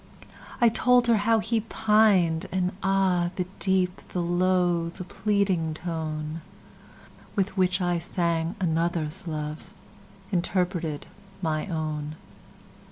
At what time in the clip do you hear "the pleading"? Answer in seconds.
4.89-5.75